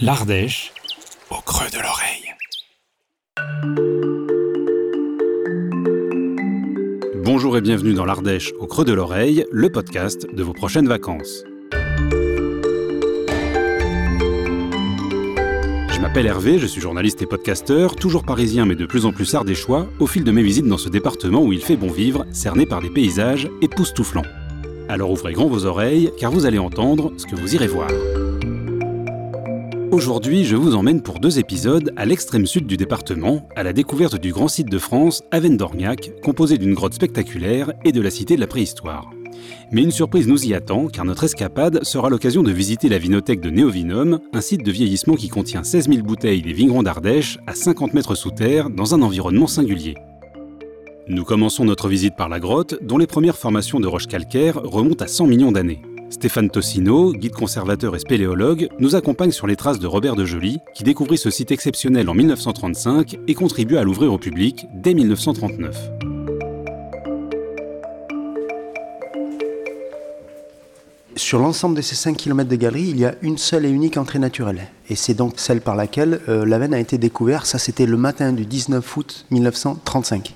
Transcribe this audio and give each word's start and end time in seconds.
L'Ardèche 0.00 0.72
au 1.28 1.40
creux 1.44 1.66
de 1.72 1.78
l'oreille. 1.82 2.32
Bonjour 7.24 7.56
et 7.56 7.60
bienvenue 7.60 7.94
dans 7.94 8.04
l'Ardèche 8.04 8.52
au 8.60 8.68
creux 8.68 8.84
de 8.84 8.92
l'oreille, 8.92 9.44
le 9.50 9.72
podcast 9.72 10.32
de 10.32 10.42
vos 10.44 10.52
prochaines 10.52 10.86
vacances. 10.86 11.42
Je 15.90 16.00
m'appelle 16.00 16.26
Hervé, 16.26 16.60
je 16.60 16.68
suis 16.68 16.80
journaliste 16.80 17.20
et 17.22 17.26
podcasteur, 17.26 17.96
toujours 17.96 18.22
parisien 18.22 18.66
mais 18.66 18.76
de 18.76 18.86
plus 18.86 19.04
en 19.04 19.10
plus 19.10 19.34
ardéchois, 19.34 19.88
au 19.98 20.06
fil 20.06 20.22
de 20.22 20.30
mes 20.30 20.44
visites 20.44 20.68
dans 20.68 20.78
ce 20.78 20.88
département 20.88 21.42
où 21.42 21.52
il 21.52 21.60
fait 21.60 21.76
bon 21.76 21.90
vivre, 21.90 22.24
cerné 22.30 22.66
par 22.66 22.80
des 22.82 22.90
paysages 22.90 23.50
époustouflants. 23.62 24.22
Alors 24.88 25.10
ouvrez 25.10 25.32
grand 25.32 25.48
vos 25.48 25.64
oreilles, 25.64 26.12
car 26.20 26.30
vous 26.30 26.46
allez 26.46 26.60
entendre 26.60 27.12
ce 27.16 27.26
que 27.26 27.34
vous 27.34 27.56
irez 27.56 27.66
voir. 27.66 27.90
Aujourd'hui, 29.90 30.44
je 30.44 30.54
vous 30.54 30.74
emmène 30.74 31.00
pour 31.00 31.18
deux 31.18 31.38
épisodes 31.38 31.92
à 31.96 32.04
l'extrême 32.04 32.46
sud 32.46 32.66
du 32.66 32.76
département, 32.76 33.48
à 33.56 33.62
la 33.62 33.72
découverte 33.72 34.20
du 34.20 34.32
grand 34.32 34.48
site 34.48 34.68
de 34.68 34.78
France, 34.78 35.22
Avennes-d'Orniac, 35.30 36.12
composé 36.22 36.58
d'une 36.58 36.74
grotte 36.74 36.92
spectaculaire 36.92 37.72
et 37.86 37.92
de 37.92 38.02
la 38.02 38.10
cité 38.10 38.36
de 38.36 38.40
la 38.40 38.46
préhistoire. 38.46 39.10
Mais 39.72 39.82
une 39.82 39.90
surprise 39.90 40.28
nous 40.28 40.46
y 40.46 40.52
attend, 40.52 40.88
car 40.88 41.06
notre 41.06 41.24
escapade 41.24 41.84
sera 41.84 42.10
l'occasion 42.10 42.42
de 42.42 42.52
visiter 42.52 42.90
la 42.90 42.98
vinothèque 42.98 43.40
de 43.40 43.48
Néovinum, 43.48 44.20
un 44.34 44.40
site 44.42 44.62
de 44.62 44.70
vieillissement 44.70 45.14
qui 45.14 45.30
contient 45.30 45.64
16 45.64 45.88
000 45.88 46.02
bouteilles 46.02 46.42
des 46.42 46.52
vignerons 46.52 46.82
d'Ardèche 46.82 47.38
à 47.46 47.54
50 47.54 47.94
mètres 47.94 48.14
sous 48.14 48.30
terre, 48.30 48.68
dans 48.68 48.94
un 48.94 49.00
environnement 49.00 49.46
singulier. 49.46 49.94
Nous 51.08 51.24
commençons 51.24 51.64
notre 51.64 51.88
visite 51.88 52.14
par 52.14 52.28
la 52.28 52.40
grotte, 52.40 52.76
dont 52.82 52.98
les 52.98 53.06
premières 53.06 53.38
formations 53.38 53.80
de 53.80 53.86
roches 53.86 54.06
calcaires 54.06 54.60
remontent 54.62 55.02
à 55.02 55.08
100 55.08 55.26
millions 55.26 55.52
d'années. 55.52 55.80
Stéphane 56.10 56.48
Tossino, 56.48 57.12
guide 57.12 57.32
conservateur 57.32 57.94
et 57.94 57.98
spéléologue, 57.98 58.68
nous 58.78 58.96
accompagne 58.96 59.30
sur 59.30 59.46
les 59.46 59.56
traces 59.56 59.78
de 59.78 59.86
Robert 59.86 60.16
de 60.16 60.24
Joly, 60.24 60.58
qui 60.74 60.82
découvrit 60.82 61.18
ce 61.18 61.30
site 61.30 61.50
exceptionnel 61.50 62.08
en 62.08 62.14
1935 62.14 63.18
et 63.28 63.34
contribua 63.34 63.80
à 63.80 63.84
l'ouvrir 63.84 64.12
au 64.12 64.18
public 64.18 64.66
dès 64.72 64.94
1939. 64.94 65.76
Sur 71.16 71.40
l'ensemble 71.40 71.76
de 71.76 71.82
ces 71.82 71.94
5 71.94 72.16
km 72.16 72.48
de 72.48 72.56
galeries, 72.56 72.88
il 72.88 72.98
y 72.98 73.04
a 73.04 73.14
une 73.20 73.36
seule 73.36 73.66
et 73.66 73.70
unique 73.70 73.96
entrée 73.98 74.18
naturelle. 74.18 74.68
Et 74.88 74.94
c'est 74.94 75.14
donc 75.14 75.34
celle 75.36 75.60
par 75.60 75.76
laquelle 75.76 76.20
euh, 76.28 76.46
la 76.46 76.58
veine 76.58 76.72
a 76.72 76.80
été 76.80 76.96
découverte. 76.96 77.44
Ça, 77.44 77.58
c'était 77.58 77.86
le 77.86 77.96
matin 77.96 78.32
du 78.32 78.46
19 78.46 78.96
août 78.96 79.26
1935. 79.30 80.34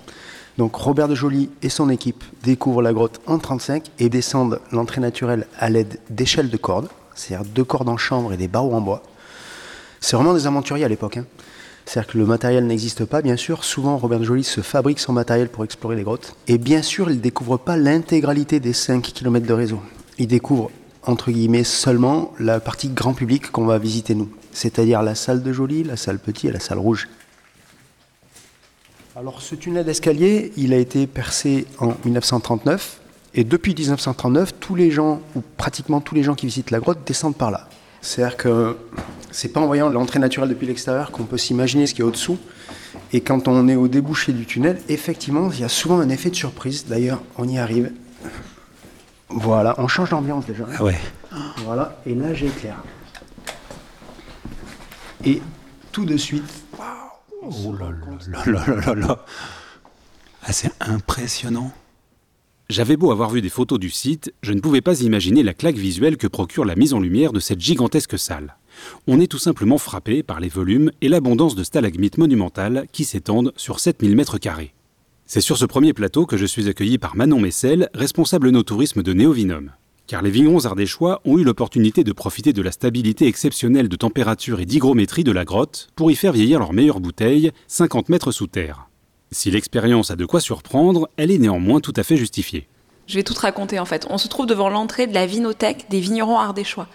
Donc 0.58 0.75
Robert 0.75 1.08
de 1.08 1.14
Joly 1.14 1.50
et 1.62 1.69
son 1.69 1.89
équipe 1.89 2.25
découvrent 2.42 2.83
la 2.83 2.92
grotte 2.92 3.20
en 3.27 3.39
35 3.39 3.91
et 3.98 4.08
descendent 4.08 4.61
l'entrée 4.70 5.00
naturelle 5.00 5.47
à 5.58 5.70
l'aide 5.70 5.98
d'échelles 6.11 6.50
de 6.50 6.56
cordes, 6.56 6.89
c'est-à-dire 7.14 7.47
deux 7.47 7.64
cordes 7.64 7.89
en 7.89 7.97
chanvre 7.97 8.33
et 8.33 8.36
des 8.36 8.48
barreaux 8.48 8.75
en 8.75 8.80
bois. 8.80 9.03
C'est 10.00 10.17
vraiment 10.17 10.34
des 10.34 10.47
aventuriers 10.47 10.84
à 10.84 10.89
l'époque. 10.89 11.17
Hein. 11.17 11.27
C'est-à-dire 11.84 12.12
que 12.12 12.19
le 12.19 12.27
matériel 12.27 12.67
n'existe 12.67 13.05
pas, 13.05 13.23
bien 13.23 13.36
sûr. 13.36 13.64
Souvent, 13.64 13.97
Robert 13.97 14.20
de 14.20 14.25
Joly 14.25 14.45
se 14.45 14.61
fabrique 14.61 15.00
son 15.00 15.12
matériel 15.12 15.48
pour 15.48 15.64
explorer 15.64 15.97
les 15.97 16.03
grottes. 16.03 16.36
Et 16.48 16.58
bien 16.58 16.83
sûr, 16.83 17.11
il 17.11 17.17
ne 17.17 17.20
découvre 17.20 17.56
pas 17.56 17.77
l'intégralité 17.77 18.61
des 18.61 18.73
5 18.73 19.03
km 19.03 19.47
de 19.47 19.53
réseau. 19.53 19.80
Il 20.19 20.27
découvre, 20.27 20.70
entre 21.05 21.30
guillemets, 21.30 21.64
seulement 21.64 22.33
la 22.39 22.61
partie 22.61 22.89
grand 22.89 23.14
public 23.14 23.50
qu'on 23.50 23.64
va 23.64 23.78
visiter 23.78 24.14
nous. 24.14 24.28
C'est-à-dire 24.53 25.03
la 25.03 25.14
salle 25.14 25.42
de 25.42 25.53
Joly, 25.53 25.84
la 25.84 25.97
salle 25.97 26.19
petit 26.19 26.48
et 26.48 26.53
la 26.53 26.61
salle 26.61 26.78
rouge. 26.78 27.08
Alors 29.14 29.42
ce 29.42 29.55
tunnel 29.55 29.84
d'escalier, 29.84 30.55
il 30.56 30.72
a 30.72 30.78
été 30.78 31.06
percé 31.06 31.66
en 31.78 31.92
1939 32.06 32.98
et 33.34 33.44
depuis 33.44 33.74
1939, 33.74 34.55
tous 34.58 34.74
les 34.74 34.91
gens 34.91 35.20
ou 35.36 35.42
pratiquement 35.58 36.00
tous 36.00 36.14
les 36.14 36.22
gens 36.22 36.34
qui 36.34 36.46
visitent 36.46 36.70
la 36.70 36.80
grotte 36.80 37.06
descendent 37.06 37.36
par 37.36 37.50
là. 37.50 37.68
C'est-à-dire 38.00 38.38
que 38.38 38.78
c'est 39.30 39.48
pas 39.52 39.60
en 39.60 39.66
voyant 39.66 39.90
l'entrée 39.90 40.18
naturelle 40.18 40.48
depuis 40.48 40.66
l'extérieur 40.66 41.10
qu'on 41.10 41.24
peut 41.24 41.36
s'imaginer 41.36 41.86
ce 41.86 41.92
qu'il 41.92 42.05
y 42.05 42.05
a 42.05 42.08
au-dessous. 42.08 42.38
Et 43.12 43.20
quand 43.20 43.48
on 43.48 43.68
est 43.68 43.77
au 43.77 43.86
débouché 43.86 44.33
du 44.33 44.46
tunnel, 44.46 44.80
effectivement, 44.88 45.50
il 45.52 45.60
y 45.60 45.64
a 45.64 45.68
souvent 45.68 46.00
un 46.00 46.08
effet 46.08 46.30
de 46.30 46.34
surprise. 46.34 46.86
D'ailleurs, 46.86 47.20
on 47.36 47.46
y 47.46 47.58
arrive. 47.58 47.92
Voilà, 49.28 49.74
on 49.77 49.89
change 49.89 50.08
d'ambiance 50.08 50.46
déjà. 50.46 50.64
Ah 50.78 50.84
ouais. 50.84 50.98
Voilà, 51.67 52.01
et 52.06 52.14
là 52.14 52.33
j'éclaire. 52.33 52.83
Et 55.22 55.42
tout 55.92 56.06
de 56.06 56.17
suite, 56.17 56.51
Oh 57.45 57.75
là 57.79 57.91
là 57.91 58.45
là 58.47 58.67
là 58.67 58.77
là 58.77 58.95
là 58.95 59.25
Ah, 60.42 60.53
c'est 60.53 60.70
impressionnant 60.80 61.73
J'avais 62.70 62.97
beau 62.97 63.11
avoir 63.11 63.30
vu 63.30 63.42
des 63.42 63.48
photos 63.48 63.80
du 63.80 63.91
site, 63.91 64.33
je 64.42 64.53
ne 64.53 64.61
pouvais 64.61 64.80
pas 64.80 65.01
imaginer 65.01 65.42
la 65.42 65.52
claque 65.52 65.77
visuelle 65.77 66.17
que 66.17 66.29
procure 66.29 66.64
la 66.64 66.77
mise 66.77 66.95
en 66.95 67.01
lumière 67.01 67.33
de 67.33 67.41
cette 67.41 67.61
gigantesque 67.61 68.19
salle. 68.19 68.57
On 69.08 69.20
est 69.20 69.27
tout 69.27 69.39
simplement 69.39 69.79
frappé 69.79 70.23
par 70.23 70.39
les 70.39 70.48
volumes 70.48 70.92
et 71.01 71.08
l'abondance 71.08 71.57
de 71.57 71.64
stalagmites 71.64 72.17
monumentales 72.17 72.86
qui 72.92 73.05
s'étendent 73.05 73.52
sur 73.57 73.81
7000 73.81 74.14
mètres 74.14 74.39
carrés. 74.39 74.73
C'est 75.27 75.41
sur 75.41 75.57
ce 75.58 75.67
premier 75.67 75.92
plateau 75.92 76.27
que 76.27 76.36
je 76.36 76.47
suis 76.47 76.69
accueilli 76.69 76.98
par 76.98 77.17
Manon 77.17 77.41
Messel, 77.41 77.89
responsable 77.95 78.51
no-tourisme 78.51 79.02
de 79.02 79.13
Néovinum 79.13 79.73
car 80.12 80.20
les 80.20 80.30
vignerons 80.30 80.67
ardéchois 80.67 81.23
ont 81.24 81.39
eu 81.39 81.42
l'opportunité 81.42 82.05
de 82.05 82.12
profiter 82.12 82.52
de 82.52 82.61
la 82.61 82.70
stabilité 82.70 83.27
exceptionnelle 83.28 83.89
de 83.89 83.96
température 83.96 84.61
et 84.61 84.67
d'hygrométrie 84.67 85.24
de 85.24 85.33
la 85.33 85.46
grotte 85.46 85.89
pour 85.96 86.11
y 86.11 86.17
faire 86.17 86.34
vieillir 86.34 86.58
leurs 86.58 86.74
meilleures 86.74 87.00
bouteilles, 87.00 87.50
50 87.67 88.11
mètres 88.11 88.30
sous 88.30 88.46
terre. 88.46 88.90
Si 89.30 89.51
l'expérience 89.51 90.11
a 90.11 90.17
de 90.17 90.27
quoi 90.27 90.40
surprendre, 90.40 91.08
elle 91.17 91.30
est 91.30 91.39
néanmoins 91.39 91.80
tout 91.80 91.95
à 91.96 92.02
fait 92.02 92.18
justifiée. 92.18 92.68
Je 93.12 93.18
vais 93.18 93.24
tout 93.24 93.34
raconter 93.39 93.78
en 93.78 93.84
fait. 93.84 94.06
On 94.08 94.17
se 94.17 94.27
trouve 94.27 94.46
devant 94.46 94.70
l'entrée 94.70 95.06
de 95.06 95.12
la 95.12 95.27
vinothèque 95.27 95.84
des 95.90 96.00
vignerons 96.00 96.39
ardéchois. 96.39 96.86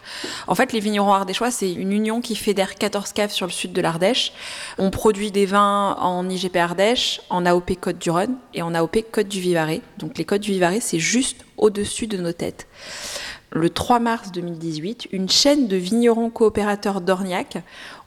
En 0.47 0.55
fait, 0.55 0.73
les 0.73 0.79
vignerons 0.79 1.13
ardéchois, 1.13 1.51
c'est 1.51 1.71
une 1.71 1.91
union 1.91 2.21
qui 2.21 2.35
fédère 2.35 2.73
14 2.73 3.13
caves 3.13 3.29
sur 3.29 3.45
le 3.45 3.51
sud 3.51 3.71
de 3.71 3.81
l'Ardèche. 3.81 4.33
On 4.79 4.89
produit 4.89 5.29
des 5.29 5.45
vins 5.45 5.95
en 5.99 6.27
IGP 6.27 6.55
Ardèche, 6.55 7.21
en 7.29 7.45
AOP 7.45 7.75
Côte 7.79 7.99
du 7.99 8.09
Rhône 8.09 8.33
et 8.55 8.63
en 8.63 8.73
AOP 8.73 9.05
Côte 9.11 9.27
du 9.27 9.39
Vivarais. 9.39 9.81
Donc 9.99 10.17
les 10.17 10.25
Côtes 10.25 10.41
du 10.41 10.53
Vivarais, 10.53 10.79
c'est 10.79 10.97
juste 10.97 11.45
au-dessus 11.55 12.07
de 12.07 12.17
nos 12.17 12.33
têtes. 12.33 12.65
Le 13.51 13.69
3 13.69 13.99
mars 13.99 14.31
2018, 14.31 15.09
une 15.11 15.29
chaîne 15.29 15.67
de 15.67 15.75
vignerons 15.75 16.31
coopérateurs 16.31 16.99
d'Orniac 16.99 17.59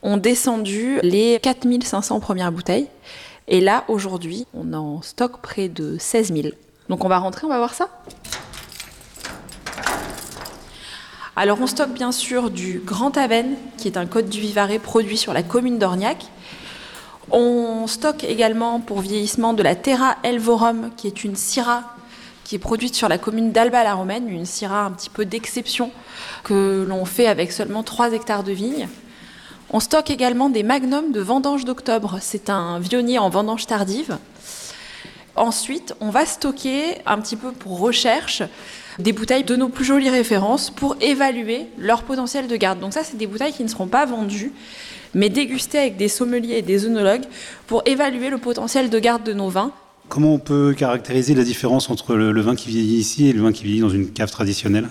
ont 0.03 0.17
descendu 0.17 0.99
les 1.05 1.39
4500 1.41 2.19
premières 2.19 2.51
bouteilles. 2.51 2.89
Et 3.47 3.61
là, 3.61 3.85
aujourd'hui, 3.87 4.49
on 4.53 4.73
en 4.73 5.01
stocke 5.01 5.41
près 5.41 5.69
de 5.69 5.97
16 5.97 6.33
000. 6.35 6.49
Donc 6.91 7.05
on 7.05 7.09
va 7.09 7.19
rentrer, 7.19 7.47
on 7.47 7.49
va 7.49 7.59
voir 7.59 7.73
ça. 7.73 7.89
Alors 11.37 11.59
on 11.63 11.69
stocke 11.69 11.93
bien 11.93 12.11
sûr 12.11 12.51
du 12.51 12.83
Grand 12.85 13.17
Aven, 13.17 13.55
qui 13.79 13.87
est 13.87 13.97
un 13.97 14.07
code 14.07 14.29
du 14.29 14.41
Vivarais 14.41 14.81
produit 14.81 15.17
sur 15.17 15.33
la 15.33 15.45
commune 15.45 15.79
d'Orniac. 15.79 16.27
On 17.31 17.87
stocke 17.87 18.25
également 18.25 18.81
pour 18.81 19.01
vieillissement 19.01 19.53
de 19.53 19.63
la 19.63 19.77
Terra 19.77 20.17
Elvorum, 20.25 20.91
qui 20.97 21.07
est 21.07 21.23
une 21.23 21.37
syrah 21.37 21.95
qui 22.43 22.57
est 22.57 22.59
produite 22.59 22.97
sur 22.97 23.09
la 23.09 23.19
commune 23.19 23.53
d'Alba-la-Romaine, 23.53 24.29
une 24.29 24.45
syrah 24.45 24.85
un 24.87 24.91
petit 24.91 25.11
peu 25.11 25.25
d'exception 25.25 25.93
que 26.43 26.85
l'on 26.89 27.05
fait 27.05 27.29
avec 27.29 27.53
seulement 27.53 27.85
3 27.85 28.15
hectares 28.15 28.43
de 28.43 28.51
vignes. 28.51 28.89
On 29.71 29.79
stocke 29.79 30.11
également 30.11 30.51
des 30.51 30.65
magnums 30.65 31.13
de 31.13 31.21
vendange 31.21 31.65
d'octobre. 31.65 32.19
C'est 32.21 32.51
un 32.51 32.81
vionnier 32.81 33.21
en 33.21 33.29
vendange 33.29 33.69
tardive 33.69 34.19
Ensuite, 35.41 35.95
on 36.01 36.11
va 36.11 36.27
stocker 36.27 36.99
un 37.07 37.19
petit 37.19 37.35
peu 37.35 37.53
pour 37.53 37.81
recherche 37.81 38.43
des 38.99 39.15
bouteilles 39.15 39.43
de 39.43 39.57
nos 39.57 39.71
plus 39.71 39.87
jolies 39.87 40.11
références 40.11 40.69
pour 40.69 40.97
évaluer 41.01 41.65
leur 41.79 42.03
potentiel 42.03 42.47
de 42.47 42.57
garde. 42.57 42.79
Donc 42.79 42.93
ça, 42.93 43.05
c'est 43.05 43.17
des 43.17 43.27
bouteilles 43.27 43.55
qui 43.55 43.63
ne 43.63 43.69
seront 43.69 43.87
pas 43.87 44.05
vendues, 44.05 44.53
mais 45.15 45.31
dégustées 45.31 45.79
avec 45.79 45.97
des 45.97 46.09
sommeliers 46.09 46.57
et 46.57 46.63
des 46.63 46.85
œnologues 46.85 47.25
pour 47.67 47.83
évaluer 47.87 48.29
le 48.29 48.37
potentiel 48.37 48.91
de 48.91 48.99
garde 48.99 49.25
de 49.25 49.33
nos 49.33 49.49
vins. 49.49 49.73
Comment 50.11 50.35
on 50.35 50.39
peut 50.39 50.75
caractériser 50.77 51.35
la 51.35 51.43
différence 51.45 51.89
entre 51.89 52.17
le, 52.17 52.39
vin 52.43 52.55
qui 52.55 52.69
vieillit 52.69 52.99
ici 52.99 53.27
et 53.29 53.33
le 53.33 53.41
vin 53.41 53.53
qui 53.53 53.65
vieillit 53.65 53.81
dans 53.81 53.89
une 53.89 54.13
cave 54.13 54.31
traditionnelle? 54.31 54.91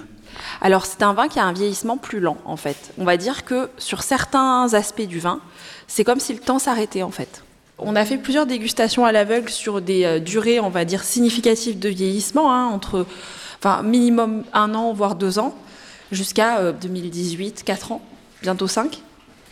Alors 0.61 0.87
c'est 0.87 1.03
un 1.03 1.13
vin 1.13 1.27
qui 1.27 1.37
a 1.37 1.45
un 1.45 1.53
vieillissement 1.53 1.97
plus 1.97 2.21
lent 2.21 2.37
en 2.45 2.57
fait. 2.57 2.91
On 2.97 3.03
va 3.03 3.17
dire 3.17 3.45
que 3.45 3.69
sur 3.77 4.01
certains 4.01 4.73
aspects 4.73 5.05
du 5.05 5.19
vin, 5.19 5.41
c'est 5.85 6.03
comme 6.03 6.19
si 6.19 6.33
le 6.33 6.39
temps 6.39 6.57
s'arrêtait 6.57 7.03
en 7.03 7.11
fait. 7.11 7.43
On 7.81 7.95
a 7.95 8.05
fait 8.05 8.17
plusieurs 8.17 8.45
dégustations 8.45 9.05
à 9.05 9.11
l'aveugle 9.11 9.49
sur 9.49 9.81
des 9.81 10.03
euh, 10.03 10.19
durées, 10.19 10.59
on 10.59 10.69
va 10.69 10.85
dire, 10.85 11.03
significatives 11.03 11.79
de 11.79 11.89
vieillissement, 11.89 12.51
hein, 12.51 12.65
entre 12.65 13.05
enfin, 13.59 13.83
minimum 13.83 14.43
un 14.53 14.73
an, 14.75 14.93
voire 14.93 15.15
deux 15.15 15.39
ans, 15.39 15.55
jusqu'à 16.11 16.71
2018, 16.73 17.59
euh, 17.59 17.63
quatre 17.65 17.91
ans, 17.91 18.01
bientôt 18.41 18.67
cinq. 18.67 19.01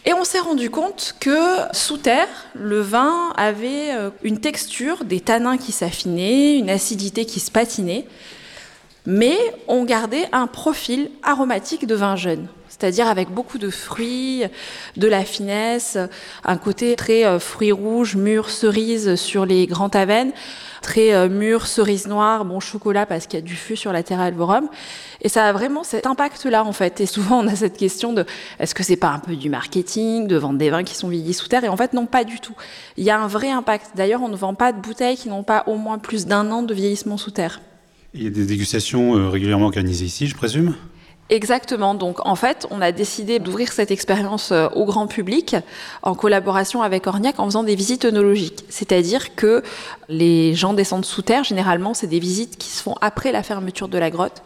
Et 0.06 0.14
on 0.14 0.24
s'est 0.24 0.40
rendu 0.40 0.70
compte 0.70 1.16
que 1.20 1.38
sous 1.74 1.98
terre, 1.98 2.30
le 2.54 2.80
vin 2.80 3.34
avait 3.36 3.92
euh, 3.92 4.10
une 4.24 4.40
texture, 4.40 5.04
des 5.04 5.20
tanins 5.20 5.58
qui 5.58 5.74
s'affinaient, 5.74 6.58
une 6.58 6.70
acidité 6.70 7.26
qui 7.26 7.42
se 7.42 7.52
patinait, 7.52 8.06
mais 9.06 9.38
on 9.68 9.84
gardait 9.84 10.30
un 10.32 10.48
profil 10.48 11.12
aromatique 11.24 11.86
de 11.86 11.96
vin 11.96 12.16
jeune. 12.16 12.48
C'est-à-dire 12.80 13.08
avec 13.08 13.30
beaucoup 13.30 13.58
de 13.58 13.70
fruits, 13.70 14.44
de 14.98 15.08
la 15.08 15.24
finesse, 15.24 15.98
un 16.44 16.58
côté 16.58 16.96
très 16.96 17.26
euh, 17.26 17.40
fruits 17.40 17.72
rouges, 17.72 18.16
mûrs, 18.16 18.50
cerises 18.50 19.16
sur 19.16 19.46
les 19.46 19.66
grands 19.66 19.90
tavennes, 19.90 20.32
très 20.84 21.14
euh, 21.14 21.28
mûrs, 21.28 21.66
cerises 21.66 22.08
noires, 22.08 22.46
bon 22.46 22.60
chocolat 22.60 23.08
parce 23.08 23.26
qu'il 23.26 23.40
y 23.40 23.42
a 23.42 23.46
du 23.46 23.56
feu 23.56 23.76
sur 23.76 23.92
la 23.92 24.04
terre 24.04 24.20
alvorum. 24.20 24.68
Et 25.22 25.30
ça 25.30 25.46
a 25.46 25.54
vraiment 25.54 25.84
cet 25.84 26.06
impact-là 26.06 26.64
en 26.64 26.72
fait. 26.72 27.02
Et 27.02 27.08
souvent 27.08 27.40
on 27.44 27.48
a 27.48 27.56
cette 27.56 27.78
question 27.78 28.14
de 28.14 28.26
est-ce 28.60 28.76
que 28.76 28.84
c'est 28.84 28.96
pas 28.96 29.10
un 29.10 29.20
peu 29.20 29.36
du 29.36 29.50
marketing, 29.50 30.28
de 30.28 30.38
vendre 30.38 30.60
des 30.60 30.70
vins 30.70 30.84
qui 30.84 30.96
sont 30.96 31.08
vieillis 31.08 31.34
sous 31.34 31.48
terre? 31.48 31.64
Et 31.64 31.70
en 31.70 31.78
fait 31.78 31.94
non, 31.94 32.06
pas 32.06 32.24
du 32.24 32.40
tout. 32.40 32.56
Il 32.98 33.04
y 33.04 33.10
a 33.10 33.20
un 33.20 33.28
vrai 33.28 33.50
impact. 33.50 33.92
D'ailleurs 33.96 34.22
on 34.22 34.30
ne 34.30 34.36
vend 34.36 34.54
pas 34.54 34.72
de 34.72 34.80
bouteilles 34.80 35.18
qui 35.18 35.30
n'ont 35.30 35.44
pas 35.44 35.64
au 35.66 35.78
moins 35.78 35.98
plus 35.98 36.28
d'un 36.28 36.52
an 36.52 36.62
de 36.62 36.76
vieillissement 36.76 37.18
sous 37.18 37.32
terre. 37.32 37.60
Il 38.14 38.24
y 38.24 38.28
a 38.28 38.30
des 38.30 38.46
dégustations 38.46 39.18
euh, 39.18 39.30
régulièrement 39.30 39.66
organisées 39.66 40.06
ici, 40.06 40.28
je 40.28 40.36
présume? 40.36 40.76
Exactement. 41.30 41.94
Donc, 41.94 42.26
en 42.26 42.36
fait, 42.36 42.66
on 42.72 42.80
a 42.82 42.94
décidé 42.94 43.40
d'ouvrir 43.40 43.74
cette 43.74 43.92
expérience 43.92 44.52
euh, 44.54 44.70
au 44.76 44.86
grand 44.86 45.08
public 45.08 45.58
en 46.02 46.16
collaboration 46.16 46.82
avec 46.82 47.06
Orniac 47.06 47.40
en 47.40 47.46
faisant 47.46 47.64
des 47.64 47.76
visites 47.76 48.06
œnologiques. 48.06 48.64
C'est-à-dire 48.70 49.36
que 49.36 49.62
les 50.08 50.56
gens 50.56 50.74
descendent 50.74 51.06
sous 51.06 51.24
terre. 51.24 51.44
Généralement, 51.44 51.94
c'est 51.94 52.08
des 52.08 52.20
visites 52.20 52.58
qui 52.58 52.70
se 52.70 52.82
font 52.82 52.96
après 53.02 53.34
la 53.34 53.44
fermeture 53.44 53.90
de 53.90 53.98
la 53.98 54.10
grotte. 54.10 54.42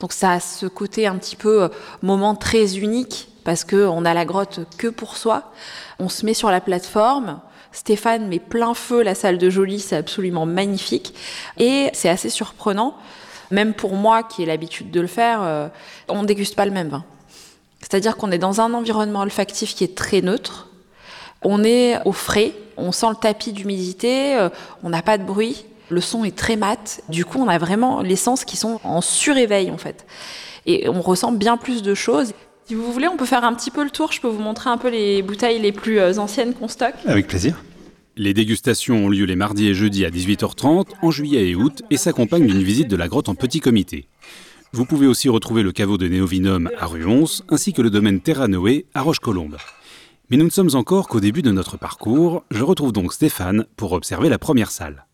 Donc, 0.00 0.14
ça 0.14 0.32
a 0.32 0.40
ce 0.40 0.64
côté 0.64 1.06
un 1.06 1.16
petit 1.16 1.36
peu 1.36 1.64
euh, 1.64 1.68
moment 2.00 2.34
très 2.34 2.78
unique 2.78 3.28
parce 3.44 3.64
qu'on 3.64 4.04
a 4.04 4.14
la 4.14 4.24
grotte 4.24 4.60
que 4.78 4.88
pour 4.88 5.18
soi. 5.18 5.52
On 5.98 6.08
se 6.08 6.24
met 6.24 6.34
sur 6.34 6.50
la 6.50 6.62
plateforme. 6.62 7.40
Stéphane 7.72 8.28
met 8.28 8.38
plein 8.38 8.74
feu 8.74 9.02
la 9.02 9.14
salle 9.14 9.38
de 9.38 9.50
Jolie, 9.50 9.80
c'est 9.80 9.96
absolument 9.96 10.46
magnifique. 10.46 11.14
Et 11.58 11.90
c'est 11.92 12.08
assez 12.08 12.30
surprenant 12.30 12.94
même 13.52 13.74
pour 13.74 13.94
moi 13.94 14.22
qui 14.22 14.42
ai 14.42 14.46
l'habitude 14.46 14.90
de 14.90 15.00
le 15.00 15.06
faire, 15.06 15.40
euh, 15.42 15.68
on 16.08 16.24
déguste 16.24 16.56
pas 16.56 16.64
le 16.64 16.72
même 16.72 16.88
vin. 16.88 17.04
C'est-à-dire 17.80 18.16
qu'on 18.16 18.32
est 18.32 18.38
dans 18.38 18.60
un 18.60 18.74
environnement 18.74 19.20
olfactif 19.20 19.74
qui 19.74 19.84
est 19.84 19.94
très 19.94 20.22
neutre. 20.22 20.68
On 21.42 21.62
est 21.62 21.98
au 22.04 22.12
frais, 22.12 22.52
on 22.76 22.92
sent 22.92 23.10
le 23.10 23.16
tapis 23.16 23.52
d'humidité, 23.52 24.36
euh, 24.36 24.48
on 24.82 24.88
n'a 24.88 25.02
pas 25.02 25.18
de 25.18 25.24
bruit, 25.24 25.66
le 25.90 26.00
son 26.00 26.24
est 26.24 26.36
très 26.36 26.56
mat. 26.56 27.02
Du 27.08 27.24
coup, 27.24 27.38
on 27.40 27.48
a 27.48 27.58
vraiment 27.58 28.00
les 28.00 28.16
sens 28.16 28.44
qui 28.44 28.56
sont 28.56 28.80
en 28.84 29.00
suréveil 29.00 29.70
en 29.70 29.78
fait. 29.78 30.06
Et 30.64 30.88
on 30.88 31.02
ressent 31.02 31.32
bien 31.32 31.56
plus 31.56 31.82
de 31.82 31.94
choses. 31.94 32.32
Si 32.66 32.74
vous 32.74 32.92
voulez, 32.92 33.08
on 33.08 33.16
peut 33.16 33.26
faire 33.26 33.44
un 33.44 33.52
petit 33.54 33.70
peu 33.70 33.82
le 33.84 33.90
tour. 33.90 34.12
Je 34.12 34.20
peux 34.20 34.28
vous 34.28 34.40
montrer 34.40 34.70
un 34.70 34.78
peu 34.78 34.88
les 34.88 35.20
bouteilles 35.20 35.58
les 35.58 35.72
plus 35.72 35.98
euh, 35.98 36.16
anciennes 36.18 36.54
qu'on 36.54 36.68
stocke. 36.68 36.94
Avec 37.06 37.26
plaisir. 37.26 37.56
Les 38.16 38.34
dégustations 38.34 39.06
ont 39.06 39.08
lieu 39.08 39.24
les 39.24 39.36
mardis 39.36 39.68
et 39.68 39.74
jeudis 39.74 40.04
à 40.04 40.10
18h30, 40.10 40.88
en 41.00 41.10
juillet 41.10 41.48
et 41.48 41.54
août, 41.54 41.82
et 41.88 41.96
s'accompagnent 41.96 42.46
d'une 42.46 42.62
visite 42.62 42.88
de 42.88 42.96
la 42.96 43.08
grotte 43.08 43.30
en 43.30 43.34
petit 43.34 43.60
comité. 43.60 44.06
Vous 44.74 44.84
pouvez 44.84 45.06
aussi 45.06 45.30
retrouver 45.30 45.62
le 45.62 45.72
caveau 45.72 45.96
de 45.96 46.06
Néovinum 46.06 46.68
à 46.78 46.84
rue 46.86 47.06
11, 47.06 47.46
ainsi 47.48 47.72
que 47.72 47.80
le 47.80 47.88
domaine 47.88 48.20
Terra 48.20 48.48
Noé 48.48 48.84
à 48.92 49.00
Roche-Colombe. 49.00 49.56
Mais 50.28 50.36
nous 50.36 50.44
ne 50.44 50.50
sommes 50.50 50.74
encore 50.74 51.08
qu'au 51.08 51.20
début 51.20 51.40
de 51.40 51.52
notre 51.52 51.78
parcours. 51.78 52.44
Je 52.50 52.62
retrouve 52.62 52.92
donc 52.92 53.14
Stéphane 53.14 53.64
pour 53.76 53.92
observer 53.92 54.28
la 54.28 54.38
première 54.38 54.70
salle. 54.70 55.06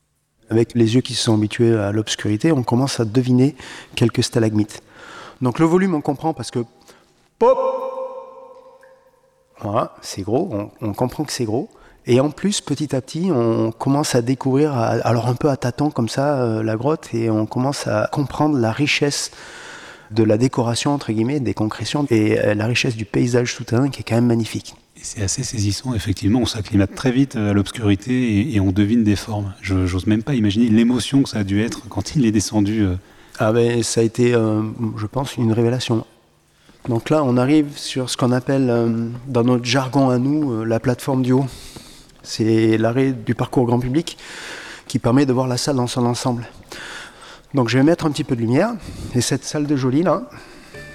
Avec 0.51 0.75
les 0.75 0.97
yeux 0.97 1.01
qui 1.01 1.15
sont 1.15 1.35
habitués 1.35 1.77
à 1.77 1.93
l'obscurité, 1.93 2.51
on 2.51 2.65
commence 2.65 2.99
à 2.99 3.05
deviner 3.05 3.55
quelques 3.95 4.25
stalagmites. 4.25 4.83
Donc 5.41 5.61
le 5.61 5.67
volume, 5.67 5.95
on 5.95 6.01
comprend 6.01 6.35
parce 6.35 6.51
que 6.51 6.65
pop 7.39 7.59
Voilà, 9.61 9.95
c'est 10.03 10.23
gros, 10.23 10.73
on 10.81 10.95
comprend 10.95 11.23
que 11.23 11.33
c'est 11.33 11.45
gros. 11.45 11.71
Et 12.11 12.21
en 12.21 12.31
plus, 12.31 12.63
petit 12.63 12.97
à 12.97 13.03
petit, 13.03 13.29
on 13.31 13.71
commence 13.71 14.15
à 14.15 14.23
découvrir, 14.23 14.73
alors 14.73 15.29
un 15.29 15.35
peu 15.35 15.51
à 15.51 15.59
tâtons 15.59 15.91
comme 15.91 16.09
ça, 16.09 16.41
euh, 16.41 16.63
la 16.63 16.75
grotte, 16.75 17.11
et 17.13 17.29
on 17.29 17.45
commence 17.45 17.87
à 17.87 18.09
comprendre 18.11 18.59
la 18.59 18.73
richesse 18.73 19.31
de 20.11 20.23
la 20.23 20.39
décoration, 20.39 20.95
entre 20.95 21.13
guillemets, 21.13 21.39
des 21.39 21.53
concrétions, 21.53 22.07
et 22.09 22.39
euh, 22.39 22.55
la 22.55 22.65
richesse 22.65 22.97
du 22.97 23.05
paysage 23.05 23.53
souterrain 23.55 23.91
qui 23.91 24.01
est 24.01 24.05
quand 24.05 24.15
même 24.15 24.27
magnifique. 24.27 24.75
C'est 25.03 25.23
assez 25.23 25.43
saisissant, 25.43 25.93
effectivement, 25.93 26.41
on 26.41 26.47
s'acclimate 26.47 26.95
très 26.95 27.13
vite 27.13 27.37
à 27.37 27.53
l'obscurité 27.53 28.55
et, 28.55 28.59
on 28.59 28.73
devine 28.73 29.05
des 29.05 29.15
formes. 29.15 29.53
Je 29.61 29.75
n'ose 29.75 30.07
même 30.07 30.23
pas 30.23 30.35
imaginer 30.35 30.71
l'émotion 30.71 31.23
que 31.23 31.29
ça 31.29 31.41
a 31.41 31.45
dû 31.45 31.63
être 31.63 31.89
quand 31.91 32.17
il 32.17 32.25
est 32.25 32.33
descendu. 32.33 32.85
Euh. 32.85 32.95
Ah 33.39 33.53
ben, 33.53 33.83
ça 33.83 34.01
a 34.01 34.05
été, 34.05 34.33
je 34.33 35.07
pense, 35.07 35.37
une 35.37 35.53
révélation. 35.53 36.05
Donc 36.89 37.11
là, 37.11 37.23
on 37.23 37.37
arrive 37.37 37.77
sur 37.77 38.11
ce 38.11 38.17
qu'on 38.17 38.33
appelle, 38.33 39.13
dans 39.29 39.45
notre 39.45 39.65
jargon 39.65 40.09
à 40.09 40.19
nous, 40.19 40.65
la 40.65 40.81
plateforme 40.81 41.23
du 41.23 41.31
haut. 41.31 41.47
C'est 42.29 42.77
l'arrêt 42.77 43.13
du 43.13 43.35
parcours 43.35 43.65
grand 43.65 43.81
public 43.81 44.19
qui 44.87 44.99
permet 44.99 45.25
de 45.25 45.33
voir 45.33 45.49
la 45.49 45.57
salle 45.57 45.77
dans 45.77 45.87
son 45.87 46.05
ensemble. 46.05 46.47
Donc 47.55 47.71
je 47.71 47.79
vais 47.79 47.83
mettre 47.83 48.05
un 48.05 48.11
petit 48.11 48.23
peu 48.23 48.37
de 48.37 48.43
lumière. 48.43 48.73
Et 49.15 49.23
cette 49.23 49.45
salle 49.45 49.67
de 49.67 49.77
Jolie, 49.77 50.03
là, 50.03 50.29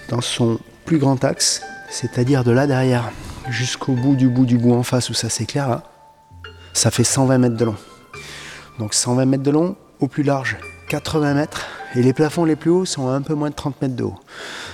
dans 0.09 0.21
son 0.21 0.59
plus 0.85 1.00
grand 1.00 1.24
axe, 1.24 1.63
c'est-à-dire 1.89 2.44
de 2.44 2.51
là 2.51 2.68
derrière 2.68 3.09
jusqu'au 3.50 3.94
bout 3.94 4.15
du 4.15 4.30
bout 4.30 4.45
du 4.45 4.59
bout 4.59 4.74
en 4.74 4.83
face 4.83 5.09
où 5.09 5.15
ça 5.15 5.27
s'éclaire, 5.27 5.81
ça 6.71 6.91
fait 6.91 7.03
120 7.03 7.39
mètres 7.39 7.57
de 7.57 7.65
long. 7.65 7.77
Donc 8.77 8.94
120 8.94 9.25
mètres 9.25 9.44
de 9.44 9.51
long, 9.51 9.75
au 10.00 10.07
plus 10.07 10.21
large 10.21 10.57
80 10.89 11.33
mètres, 11.33 11.65
et 11.95 12.03
les 12.03 12.13
plafonds 12.13 12.45
les 12.45 12.56
plus 12.56 12.69
hauts 12.69 12.86
sont 12.86 13.07
un 13.07 13.24
peu 13.24 13.33
moins 13.33 13.50
de 13.50 13.56
30 13.56 13.81
mètres 13.81 13.95
de 13.95 14.03
haut. 14.03 14.19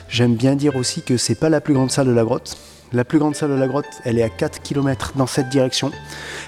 J'aime 0.10 0.36
bien 0.36 0.56
dire 0.56 0.76
aussi 0.76 1.04
que 1.04 1.16
c'est 1.16 1.36
pas 1.36 1.48
la 1.48 1.62
plus 1.62 1.74
grande 1.74 1.90
salle 1.90 2.08
de 2.08 2.12
la 2.12 2.26
grotte. 2.26 2.58
La 2.92 3.04
plus 3.04 3.20
grande 3.20 3.36
salle 3.36 3.52
de 3.52 3.56
la 3.56 3.68
grotte, 3.68 3.86
elle 4.04 4.18
est 4.18 4.24
à 4.24 4.30
4 4.30 4.62
km 4.62 5.14
dans 5.16 5.28
cette 5.28 5.50
direction. 5.50 5.92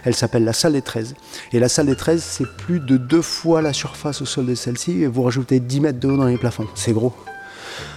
Elle 0.03 0.15
s'appelle 0.15 0.43
la 0.43 0.53
salle 0.53 0.73
des 0.73 0.81
13. 0.81 1.13
Et 1.53 1.59
la 1.59 1.69
salle 1.69 1.85
des 1.85 1.95
13, 1.95 2.23
c'est 2.23 2.47
plus 2.57 2.79
de 2.79 2.97
deux 2.97 3.21
fois 3.21 3.61
la 3.61 3.73
surface 3.73 4.21
au 4.21 4.25
sol 4.25 4.47
de 4.47 4.55
celle-ci. 4.55 5.05
Vous 5.05 5.21
rajoutez 5.21 5.59
10 5.59 5.81
mètres 5.81 5.99
de 5.99 6.07
haut 6.07 6.17
dans 6.17 6.25
les 6.25 6.37
plafonds. 6.37 6.67
C'est 6.73 6.93
gros. 6.93 7.13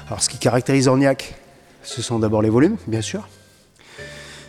Alors, 0.08 0.22
ce 0.22 0.28
qui 0.28 0.36
caractérise 0.36 0.88
Orniac, 0.88 1.34
ce 1.82 2.02
sont 2.02 2.18
d'abord 2.18 2.42
les 2.42 2.50
volumes, 2.50 2.76
bien 2.86 3.00
sûr, 3.00 3.28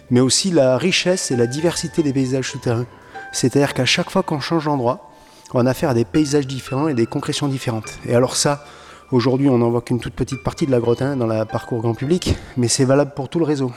mais 0.09 0.19
aussi 0.19 0.51
la 0.51 0.77
richesse 0.77 1.31
et 1.31 1.37
la 1.37 1.47
diversité 1.47 2.03
des 2.03 2.11
paysages 2.11 2.51
souterrains. 2.51 2.85
C'est-à-dire 3.31 3.73
qu'à 3.73 3.85
chaque 3.85 4.09
fois 4.09 4.23
qu'on 4.23 4.41
change 4.41 4.65
d'endroit, 4.65 5.09
on 5.53 5.65
a 5.65 5.69
affaire 5.69 5.91
à 5.91 5.93
des 5.93 6.05
paysages 6.05 6.47
différents 6.47 6.89
et 6.89 6.93
des 6.93 7.05
concrétions 7.05 7.47
différentes. 7.47 7.97
Et 8.05 8.15
alors 8.15 8.35
ça, 8.35 8.65
aujourd'hui, 9.11 9.49
on 9.49 9.57
n'en 9.57 9.69
voit 9.69 9.81
qu'une 9.81 9.99
toute 9.99 10.13
petite 10.13 10.43
partie 10.43 10.65
de 10.65 10.71
la 10.71 10.79
grotte 10.79 11.01
hein, 11.01 11.15
dans 11.15 11.27
le 11.27 11.45
parcours 11.45 11.81
grand 11.81 11.93
public, 11.93 12.35
mais 12.57 12.67
c'est 12.67 12.85
valable 12.85 13.11
pour 13.15 13.29
tout 13.29 13.39
le 13.39 13.45
réseau. 13.45 13.71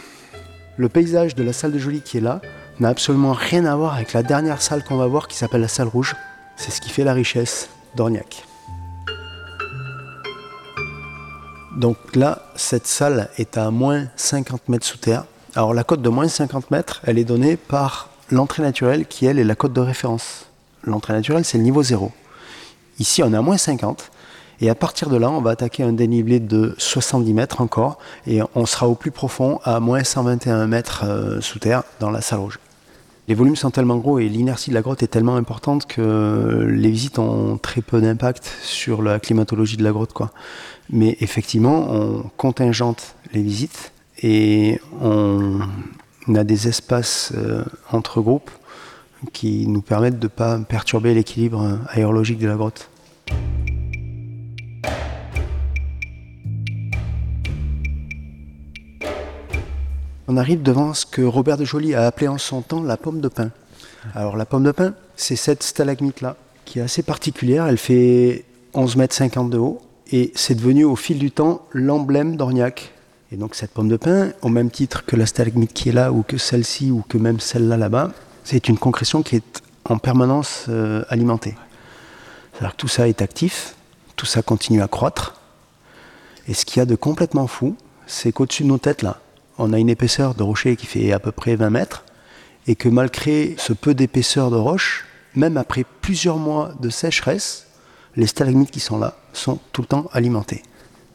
Le 0.77 0.89
paysage 0.89 1.35
de 1.35 1.43
la 1.43 1.53
salle 1.53 1.73
de 1.73 1.79
Jolie 1.79 2.03
qui 2.03 2.19
est 2.19 2.21
là, 2.21 2.41
n'a 2.81 2.89
absolument 2.89 3.33
rien 3.33 3.65
à 3.65 3.75
voir 3.75 3.95
avec 3.95 4.13
la 4.13 4.23
dernière 4.23 4.63
salle 4.63 4.85
qu'on 4.85 4.97
va 4.97 5.07
voir 5.07 5.29
qui 5.29 5.37
s'appelle 5.37 5.61
la 5.61 5.69
salle 5.69 5.89
rouge. 5.89 6.17
C'est 6.57 6.71
ce 6.71 6.81
qui 6.81 6.91
fait 6.91 7.05
la 7.05 7.13
richesse 7.13 7.69
d'Orniac. 7.97 8.45
Donc 11.77 11.97
là, 12.15 12.43
cette 12.57 12.87
salle 12.87 13.29
est 13.39 13.57
à 13.57 13.71
moins 13.71 14.07
50 14.17 14.69
mètres 14.69 14.87
sous 14.87 14.99
terre. 14.99 15.25
Alors 15.55 15.75
la 15.75 15.85
cote 15.85 16.03
de 16.03 16.09
moins 16.09 16.29
50 16.29 16.71
mètres, 16.71 17.01
elle 17.05 17.19
est 17.19 17.25
donnée 17.25 17.57
par 17.57 18.11
l'entrée 18.31 18.63
naturelle 18.63 19.07
qui, 19.07 19.27
elle, 19.27 19.39
est 19.39 19.45
la 19.45 19.55
cote 19.55 19.73
de 19.73 19.81
référence. 19.81 20.47
L'entrée 20.85 21.13
naturelle, 21.13 21.45
c'est 21.45 21.59
le 21.59 21.65
niveau 21.65 21.83
0. 21.83 22.13
Ici, 22.99 23.23
on 23.23 23.33
est 23.33 23.37
à 23.37 23.43
moins 23.43 23.57
50. 23.57 24.11
Et 24.61 24.71
à 24.71 24.75
partir 24.75 25.09
de 25.09 25.17
là, 25.17 25.31
on 25.31 25.41
va 25.41 25.51
attaquer 25.51 25.83
un 25.83 25.93
dénivelé 25.93 26.41
de 26.41 26.75
70 26.79 27.33
mètres 27.33 27.61
encore. 27.61 27.99
Et 28.27 28.41
on 28.55 28.67
sera 28.67 28.89
au 28.89 28.95
plus 28.95 29.11
profond, 29.11 29.61
à 29.65 29.81
moins 29.81 30.03
121 30.03 30.67
mètres 30.67 31.05
euh, 31.05 31.41
sous 31.41 31.59
terre, 31.59 31.85
dans 32.01 32.11
la 32.11 32.21
salle 32.21 32.41
rouge. 32.41 32.59
Les 33.29 33.35
volumes 33.35 33.57
sont 33.57 33.71
tellement 33.71 33.99
gros 33.99 34.19
et 34.19 34.29
l'inertie 34.29 34.71
de 34.71 34.75
la 34.75 34.81
grotte 34.81 35.03
est 35.03 35.09
tellement 35.09 35.37
importante 35.37 35.87
que 35.87 36.67
les 36.67 36.91
visites 36.91 37.19
ont 37.19 37.59
très 37.59 37.83
peu 37.83 38.01
d'impact 38.01 38.51
sur 38.63 39.03
la 39.03 39.21
climatologie 39.21 39.77
de 39.77 39.85
la 39.85 39.93
grotte. 39.93 40.15
Mais 40.91 41.17
effectivement, 41.21 41.89
on 41.91 42.23
contingente 42.39 43.15
les 43.35 43.43
visites 43.43 43.93
et 44.23 44.81
on 45.03 45.61
a 46.35 46.43
des 46.43 46.69
espaces 46.69 47.33
euh, 47.37 47.65
entre 47.93 48.23
groupes 48.23 48.51
qui 49.35 49.67
nous 49.67 49.83
permettent 49.83 50.19
de 50.19 50.27
ne 50.27 50.29
pas 50.29 50.59
perturber 50.59 51.13
l'équilibre 51.13 51.81
aérologique 51.91 52.39
de 52.39 52.49
la 52.49 52.55
grotte. 52.55 52.89
On 60.29 60.37
arrive 60.37 60.63
devant 60.63 60.93
ce 60.93 61.07
que 61.07 61.23
Robert 61.23 61.57
de 61.57 61.65
Joly 61.65 61.95
a 61.95 62.07
appelé 62.07 62.29
en 62.29 62.37
son 62.37 62.61
temps 62.61 62.83
la 62.83 62.99
pomme 62.99 63.21
de 63.21 63.29
pin. 63.29 63.51
Alors 64.15 64.37
la 64.37 64.45
pomme 64.45 64.63
de 64.63 64.73
pin, 64.73 64.93
c'est 65.17 65.37
cette 65.37 65.63
stalagmite-là, 65.63 66.37
qui 66.67 66.79
est 66.79 66.83
assez 66.83 67.03
particulière. 67.03 67.67
Elle 67.67 67.79
fait 67.79 68.45
11 68.75 68.97
mètres 68.97 69.15
50 69.15 69.49
de 69.49 69.57
haut, 69.57 69.81
et 70.13 70.31
c'est 70.35 70.55
devenu 70.55 70.85
au 70.85 70.97
fil 70.97 71.19
du 71.19 71.31
temps 71.31 71.63
l'emblème 71.73 72.37
d'Orniac. 72.37 72.93
Et 73.33 73.37
donc 73.37 73.55
cette 73.55 73.71
pomme 73.71 73.89
de 73.89 73.97
pin, 73.97 74.33
au 74.43 74.51
même 74.51 74.71
titre 74.71 75.05
que 75.07 75.17
la 75.17 75.25
stalagmite 75.25 75.73
qui 75.73 75.89
est 75.89 75.93
là, 75.93 76.13
ou 76.13 76.23
que 76.23 76.37
celle-ci, 76.37 76.91
ou 76.91 77.03
que 77.09 77.17
même 77.17 77.41
celle-là 77.41 77.79
là-bas, 77.79 78.13
c'est 78.45 78.69
une 78.69 78.79
concrétion 78.79 79.23
qui 79.23 79.37
est 79.37 79.63
en 79.87 79.97
permanence 79.97 80.67
euh, 80.69 81.05
alimentée. 81.09 81.57
C'est-à-dire 82.53 82.73
que 82.73 82.81
tout 82.81 82.89
ça 82.89 83.09
est 83.09 83.23
actif, 83.23 83.77
tout 84.17 84.27
ça 84.27 84.43
continue 84.43 84.83
à 84.83 84.89
croître. 84.89 85.41
Et 86.49 86.55
ce 86.55 86.67
qu'il 86.67 86.81
y 86.81 86.83
a 86.83 86.87
de 86.87 86.97
complètement 86.97 87.47
fou, 87.47 87.77
c'est 88.07 88.33
qu'au-dessus 88.33 88.63
de 88.65 88.69
nos 88.69 88.79
têtes, 88.79 89.03
là, 89.03 89.21
on 89.59 89.73
a 89.73 89.79
une 89.79 89.91
épaisseur 89.91 90.35
de 90.35 90.43
rocher 90.43 90.77
qui 90.77 90.87
fait 90.87 91.13
à 91.13 91.19
peu 91.19 91.33
près 91.33 91.57
20 91.57 91.71
mètres, 91.71 92.05
et 92.67 92.77
que 92.77 92.89
malgré 92.89 93.55
ce 93.59 93.73
peu 93.73 93.95
d'épaisseur 93.95 94.51
de 94.51 94.57
roche, 94.57 95.05
même 95.35 95.57
après 95.57 95.85
plusieurs 96.01 96.37
mois 96.37 96.73
de 96.81 96.91
sécheresse, 96.91 97.67
les 98.17 98.27
stalagmites 98.27 98.71
qui 98.71 98.81
sont 98.81 98.99
là 98.99 99.17
sont 99.33 99.59
tout 99.73 99.83
le 99.83 99.87
temps 99.87 100.09
alimentés. 100.13 100.63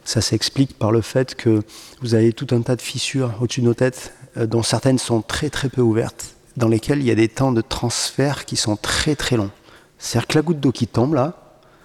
Ça 0.06 0.22
s'explique 0.22 0.78
par 0.78 0.92
le 0.92 1.02
fait 1.02 1.36
que 1.36 1.64
vous 2.02 2.16
avez 2.16 2.34
tout 2.34 2.48
un 2.52 2.62
tas 2.62 2.76
de 2.76 2.82
fissures 2.82 3.34
au-dessus 3.42 3.62
de 3.62 3.66
nos 3.66 3.74
têtes, 3.74 4.14
euh, 4.38 4.46
dont 4.46 4.64
certaines 4.64 4.98
sont 4.98 5.22
très 5.22 5.50
très 5.50 5.70
peu 5.70 5.82
ouvertes, 5.82 6.36
dans 6.58 6.68
lesquelles 6.68 7.00
il 7.00 7.06
y 7.06 7.12
a 7.12 7.16
des 7.16 7.30
temps 7.30 7.52
de 7.52 7.62
transfert 7.62 8.46
qui 8.46 8.56
sont 8.56 8.76
très 8.76 9.16
très 9.16 9.38
longs. 9.38 9.52
C'est-à-dire 9.98 10.28
que 10.28 10.38
la 10.38 10.42
goutte 10.42 10.60
d'eau 10.60 10.72
qui 10.72 10.88
tombe 10.88 11.14
là, 11.14 11.34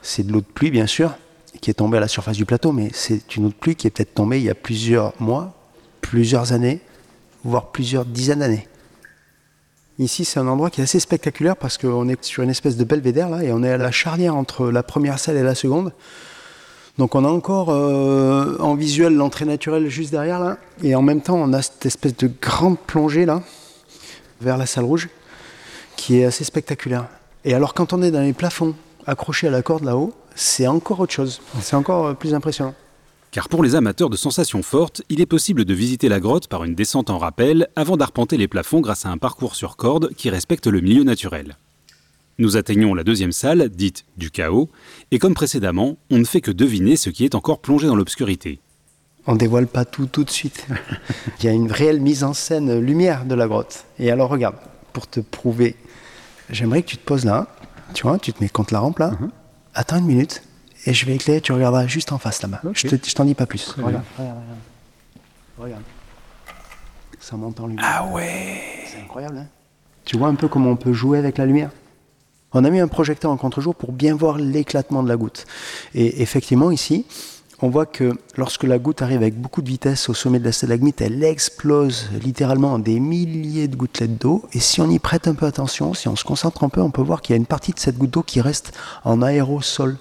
c'est 0.02 0.26
de 0.26 0.32
l'eau 0.32 0.40
de 0.40 0.46
pluie 0.46 0.70
bien 0.70 0.86
sûr, 0.86 1.14
qui 1.60 1.70
est 1.70 1.74
tombée 1.74 1.98
à 1.98 2.00
la 2.00 2.08
surface 2.08 2.36
du 2.36 2.44
plateau, 2.44 2.72
mais 2.72 2.90
c'est 2.92 3.36
une 3.36 3.46
eau 3.46 3.48
de 3.48 3.54
pluie 3.54 3.76
qui 3.76 3.86
est 3.86 3.90
peut-être 3.90 4.14
tombée 4.14 4.38
il 4.38 4.44
y 4.44 4.50
a 4.50 4.54
plusieurs 4.54 5.12
mois, 5.20 5.57
plusieurs 6.08 6.54
années, 6.54 6.80
voire 7.44 7.66
plusieurs 7.66 8.06
dizaines 8.06 8.38
d'années. 8.38 8.66
Ici, 9.98 10.24
c'est 10.24 10.40
un 10.40 10.46
endroit 10.46 10.70
qui 10.70 10.80
est 10.80 10.84
assez 10.84 11.00
spectaculaire 11.00 11.54
parce 11.54 11.76
qu'on 11.76 12.08
est 12.08 12.24
sur 12.24 12.42
une 12.42 12.48
espèce 12.48 12.78
de 12.78 12.84
belvédère 12.84 13.28
là, 13.28 13.44
et 13.44 13.52
on 13.52 13.62
est 13.62 13.70
à 13.70 13.76
la 13.76 13.90
charnière 13.90 14.34
entre 14.34 14.70
la 14.70 14.82
première 14.82 15.18
salle 15.18 15.36
et 15.36 15.42
la 15.42 15.54
seconde. 15.54 15.92
Donc 16.96 17.14
on 17.14 17.26
a 17.26 17.28
encore 17.28 17.68
euh, 17.68 18.56
en 18.58 18.74
visuel 18.74 19.14
l'entrée 19.16 19.44
naturelle 19.44 19.88
juste 19.88 20.10
derrière 20.10 20.40
là, 20.40 20.56
et 20.82 20.94
en 20.94 21.02
même 21.02 21.20
temps 21.20 21.36
on 21.36 21.52
a 21.52 21.60
cette 21.60 21.84
espèce 21.84 22.16
de 22.16 22.30
grande 22.40 22.78
plongée 22.78 23.26
là 23.26 23.42
vers 24.40 24.56
la 24.56 24.64
salle 24.64 24.84
rouge 24.84 25.10
qui 25.96 26.20
est 26.20 26.24
assez 26.24 26.44
spectaculaire. 26.44 27.06
Et 27.44 27.52
alors 27.52 27.74
quand 27.74 27.92
on 27.92 28.02
est 28.02 28.10
dans 28.10 28.22
les 28.22 28.32
plafonds 28.32 28.74
accrochés 29.06 29.48
à 29.48 29.50
la 29.50 29.62
corde 29.62 29.84
là-haut, 29.84 30.14
c'est 30.34 30.66
encore 30.66 31.00
autre 31.00 31.12
chose, 31.12 31.42
c'est 31.60 31.76
encore 31.76 32.06
euh, 32.06 32.14
plus 32.14 32.34
impressionnant. 32.34 32.74
Car 33.30 33.48
pour 33.48 33.62
les 33.62 33.74
amateurs 33.74 34.08
de 34.08 34.16
sensations 34.16 34.62
fortes, 34.62 35.02
il 35.10 35.20
est 35.20 35.26
possible 35.26 35.64
de 35.64 35.74
visiter 35.74 36.08
la 36.08 36.18
grotte 36.18 36.48
par 36.48 36.64
une 36.64 36.74
descente 36.74 37.10
en 37.10 37.18
rappel 37.18 37.68
avant 37.76 37.98
d'arpenter 37.98 38.38
les 38.38 38.48
plafonds 38.48 38.80
grâce 38.80 39.04
à 39.04 39.10
un 39.10 39.18
parcours 39.18 39.54
sur 39.54 39.76
corde 39.76 40.14
qui 40.14 40.30
respecte 40.30 40.66
le 40.66 40.80
milieu 40.80 41.04
naturel. 41.04 41.56
Nous 42.38 42.56
atteignons 42.56 42.94
la 42.94 43.04
deuxième 43.04 43.32
salle, 43.32 43.68
dite 43.68 44.04
du 44.16 44.30
chaos, 44.30 44.70
et 45.10 45.18
comme 45.18 45.34
précédemment, 45.34 45.98
on 46.10 46.18
ne 46.18 46.24
fait 46.24 46.40
que 46.40 46.52
deviner 46.52 46.96
ce 46.96 47.10
qui 47.10 47.24
est 47.24 47.34
encore 47.34 47.58
plongé 47.58 47.86
dans 47.86 47.96
l'obscurité. 47.96 48.60
On 49.26 49.36
dévoile 49.36 49.66
pas 49.66 49.84
tout 49.84 50.06
tout 50.06 50.24
de 50.24 50.30
suite. 50.30 50.66
Il 51.40 51.44
y 51.44 51.48
a 51.48 51.52
une 51.52 51.70
réelle 51.70 52.00
mise 52.00 52.24
en 52.24 52.32
scène 52.32 52.78
lumière 52.80 53.26
de 53.26 53.34
la 53.34 53.46
grotte. 53.46 53.84
Et 53.98 54.10
alors 54.10 54.30
regarde, 54.30 54.56
pour 54.94 55.06
te 55.06 55.20
prouver, 55.20 55.76
j'aimerais 56.48 56.82
que 56.82 56.88
tu 56.88 56.96
te 56.96 57.04
poses 57.04 57.26
là, 57.26 57.48
tu 57.92 58.04
vois, 58.04 58.18
tu 58.18 58.32
te 58.32 58.42
mets 58.42 58.48
contre 58.48 58.72
la 58.72 58.80
rampe 58.80 59.00
là, 59.00 59.10
mhm. 59.20 59.30
attends 59.74 59.98
une 59.98 60.06
minute, 60.06 60.42
et 60.86 60.94
je 60.94 61.06
vais 61.06 61.14
éclairer, 61.14 61.40
tu 61.40 61.52
regarderas 61.52 61.86
juste 61.86 62.12
en 62.12 62.18
face 62.18 62.42
là-bas. 62.42 62.62
Je, 62.72 62.88
t'en 63.14 63.24
dis 63.24 63.34
pas 63.34 63.46
plus. 63.46 63.74
Regarde, 63.76 64.04
regarde, 64.18 64.38
regarde, 65.58 65.82
Ça 67.20 67.36
monte 67.36 67.60
en 67.60 67.66
lumière. 67.66 67.84
Ah 67.86 68.06
ouais 68.06 68.60
C'est 68.86 69.00
incroyable, 69.00 69.38
hein 69.38 69.46
Tu 70.04 70.16
vois 70.16 70.28
un 70.28 70.34
peu 70.34 70.48
comment 70.48 70.70
on 70.70 70.76
peut 70.76 70.92
jouer 70.92 71.18
avec 71.18 71.38
la 71.38 71.46
lumière? 71.46 71.70
On 72.52 72.64
a 72.64 72.70
mis 72.70 72.80
un 72.80 72.88
projecteur 72.88 73.30
en 73.30 73.36
contre-jour 73.36 73.74
pour 73.74 73.92
bien 73.92 74.14
voir 74.14 74.38
l'éclatement 74.38 75.02
de 75.02 75.08
la 75.08 75.16
goutte. 75.16 75.44
Et 75.94 76.22
effectivement, 76.22 76.70
ici, 76.70 77.04
on 77.60 77.68
voit 77.68 77.86
que 77.86 78.12
lorsque 78.36 78.62
la 78.62 78.78
goutte 78.78 79.02
arrive 79.02 79.18
avec 79.18 79.38
beaucoup 79.38 79.60
de 79.60 79.68
vitesse 79.68 80.08
au 80.08 80.14
sommet 80.14 80.38
de 80.38 80.44
la 80.44 80.52
stalagmite, 80.52 81.00
elle 81.00 81.22
explose 81.24 82.08
littéralement 82.22 82.72
en 82.74 82.78
des 82.78 83.00
milliers 83.00 83.68
de 83.68 83.76
gouttelettes 83.76 84.16
d'eau. 84.16 84.44
Et 84.54 84.60
si 84.60 84.80
on 84.80 84.88
y 84.88 84.98
prête 84.98 85.28
un 85.28 85.34
peu 85.34 85.44
attention, 85.44 85.92
si 85.92 86.08
on 86.08 86.16
se 86.16 86.24
concentre 86.24 86.64
un 86.64 86.68
peu, 86.68 86.80
on 86.80 86.90
peut 86.90 87.02
voir 87.02 87.20
qu'il 87.20 87.34
y 87.34 87.36
a 87.36 87.36
une 87.36 87.46
partie 87.46 87.72
de 87.72 87.78
cette 87.78 87.98
goutte 87.98 88.12
d'eau 88.12 88.22
qui 88.22 88.40
reste 88.40 88.72
en 89.04 89.20
aérosol 89.20 89.98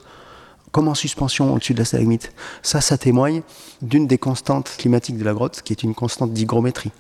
comme 0.78 0.90
en 0.90 0.94
suspension 0.94 1.52
au-dessus 1.56 1.74
de 1.74 1.80
la 1.80 1.86
stalagmite. 1.86 2.32
Ça, 2.62 2.82
ça 2.82 3.00
témoigne 3.00 3.42
d'une 3.82 4.06
des 4.06 4.20
constantes 4.20 4.76
climatiques 4.78 5.18
de 5.18 5.24
la 5.24 5.34
grotte, 5.34 5.64
qui 5.64 5.74
est 5.74 5.82
une 5.82 5.96
constante 5.96 6.34
d'hygrométrie. 6.34 6.92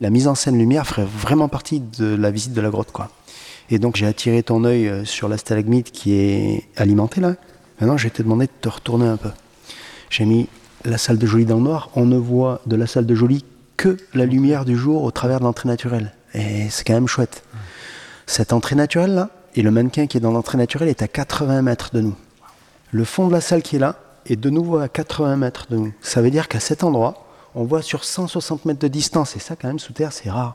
La 0.00 0.10
mise 0.10 0.26
en 0.26 0.34
scène 0.34 0.58
lumière 0.58 0.88
ferait 0.88 1.06
vraiment 1.06 1.46
partie 1.46 1.78
de 1.78 2.16
la 2.16 2.32
visite 2.32 2.52
de 2.52 2.60
la 2.60 2.68
grotte, 2.68 2.90
quoi. 2.90 3.08
Et 3.70 3.78
donc 3.78 3.94
j'ai 3.94 4.06
attiré 4.06 4.42
ton 4.42 4.64
œil 4.64 4.88
euh, 4.88 5.04
sur 5.04 5.28
la 5.28 5.38
stalagmite 5.38 5.92
qui 5.92 6.14
est 6.14 6.64
alimentée 6.76 7.20
là. 7.20 7.36
Maintenant, 7.80 7.96
je 7.96 8.02
vais 8.02 8.10
te 8.10 8.24
demander 8.24 8.46
de 8.46 8.52
te 8.60 8.68
retourner 8.68 9.06
un 9.06 9.16
peu. 9.16 9.30
J'ai 10.10 10.24
mis 10.24 10.48
la 10.84 10.98
salle 10.98 11.18
de 11.18 11.26
Jolie 11.26 11.44
dans 11.44 11.58
le 11.58 11.62
noir. 11.62 11.90
On 11.94 12.06
ne 12.06 12.16
voit 12.16 12.60
de 12.66 12.74
la 12.74 12.88
salle 12.88 13.06
de 13.06 13.14
Jolie 13.14 13.44
que 13.76 13.98
la 14.14 14.26
lumière 14.26 14.64
du 14.64 14.76
jour 14.76 15.04
au 15.04 15.12
travers 15.12 15.38
de 15.38 15.44
l'entrée 15.44 15.68
naturelle. 15.68 16.12
Et 16.34 16.68
c'est 16.70 16.84
quand 16.84 16.94
même 16.94 17.06
chouette. 17.06 17.44
Cette 18.26 18.52
entrée 18.52 18.74
naturelle 18.74 19.14
là, 19.14 19.30
et 19.54 19.62
le 19.62 19.70
mannequin 19.70 20.08
qui 20.08 20.16
est 20.16 20.20
dans 20.20 20.32
l'entrée 20.32 20.58
naturelle 20.58 20.88
est 20.88 21.02
à 21.02 21.06
80 21.06 21.62
mètres 21.62 21.90
de 21.94 22.00
nous. 22.00 22.16
Le 22.92 23.04
fond 23.04 23.26
de 23.26 23.32
la 23.32 23.40
salle 23.40 23.62
qui 23.62 23.76
est 23.76 23.80
là 23.80 23.98
est 24.26 24.36
de 24.36 24.50
nouveau 24.50 24.78
à 24.78 24.88
80 24.88 25.36
mètres 25.36 25.66
de 25.70 25.76
nous. 25.76 25.92
Ça 26.00 26.22
veut 26.22 26.30
dire 26.30 26.48
qu'à 26.48 26.60
cet 26.60 26.84
endroit, 26.84 27.26
on 27.54 27.64
voit 27.64 27.82
sur 27.82 28.04
160 28.04 28.64
mètres 28.64 28.80
de 28.80 28.88
distance, 28.88 29.34
et 29.36 29.40
ça 29.40 29.56
quand 29.56 29.68
même 29.68 29.78
sous 29.78 29.92
terre 29.92 30.12
c'est 30.12 30.30
rare. 30.30 30.54